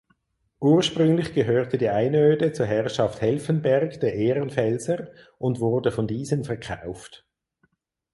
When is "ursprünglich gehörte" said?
0.61-1.77